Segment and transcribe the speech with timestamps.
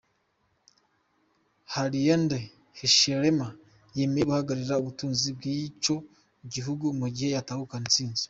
[1.73, 2.37] Hakainde
[2.77, 3.47] Hichelema
[3.97, 5.95] yemeye guhagararira ubutunzi bw'ico
[6.53, 8.19] gihugu mu gihe yotahukana intsinzi.